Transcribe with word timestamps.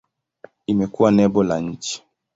Imekuwa 0.65 1.11
nembo 1.11 1.43
la 1.43 1.59
nchi. 1.59 2.03